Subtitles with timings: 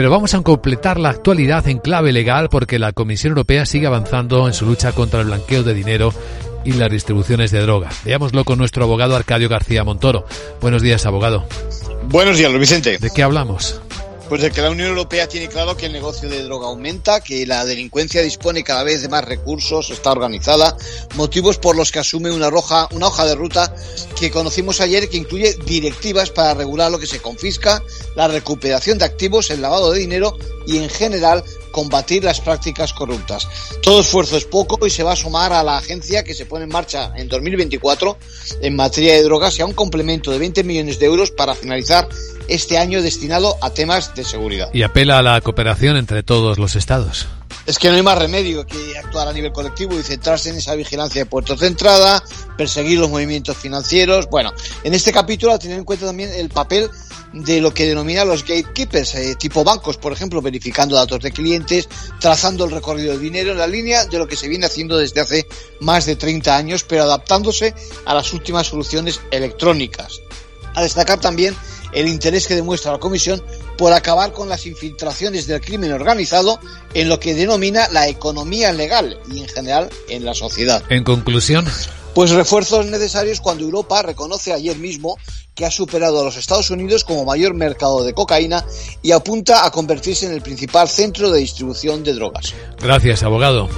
[0.00, 4.46] Pero vamos a completar la actualidad en clave legal porque la Comisión Europea sigue avanzando
[4.46, 6.10] en su lucha contra el blanqueo de dinero
[6.64, 7.90] y las distribuciones de droga.
[8.06, 10.24] Veámoslo con nuestro abogado Arcadio García Montoro.
[10.62, 11.44] Buenos días, abogado.
[12.04, 12.96] Buenos días, Luis Vicente.
[12.96, 13.82] ¿De qué hablamos?
[14.30, 17.44] Pues de que la Unión Europea tiene claro que el negocio de droga aumenta, que
[17.46, 20.76] la delincuencia dispone cada vez de más recursos, está organizada,
[21.16, 23.74] motivos por los que asume una, roja, una hoja de ruta
[24.20, 27.82] que conocimos ayer que incluye directivas para regular lo que se confisca,
[28.14, 33.48] la recuperación de activos, el lavado de dinero y en general combatir las prácticas corruptas.
[33.82, 36.64] Todo esfuerzo es poco y se va a sumar a la agencia que se pone
[36.64, 38.16] en marcha en 2024
[38.60, 42.08] en materia de drogas y a un complemento de 20 millones de euros para finalizar
[42.50, 44.68] este año destinado a temas de seguridad.
[44.74, 47.26] Y apela a la cooperación entre todos los estados.
[47.66, 50.74] Es que no hay más remedio que actuar a nivel colectivo y centrarse en esa
[50.74, 52.22] vigilancia de puertos de entrada,
[52.56, 54.28] perseguir los movimientos financieros.
[54.28, 56.90] Bueno, en este capítulo, a tener en cuenta también el papel
[57.32, 61.88] de lo que denomina los gatekeepers, eh, tipo bancos, por ejemplo, verificando datos de clientes,
[62.18, 65.20] trazando el recorrido del dinero en la línea de lo que se viene haciendo desde
[65.20, 65.46] hace
[65.80, 67.74] más de 30 años, pero adaptándose
[68.04, 70.20] a las últimas soluciones electrónicas.
[70.74, 71.54] A destacar también
[71.92, 73.42] el interés que demuestra la Comisión
[73.76, 76.60] por acabar con las infiltraciones del crimen organizado
[76.94, 80.82] en lo que denomina la economía legal y en general en la sociedad.
[80.88, 81.66] En conclusión,
[82.14, 85.16] pues refuerzos necesarios cuando Europa reconoce ayer mismo
[85.54, 88.64] que ha superado a los Estados Unidos como mayor mercado de cocaína
[89.02, 92.54] y apunta a convertirse en el principal centro de distribución de drogas.
[92.80, 93.68] Gracias, abogado.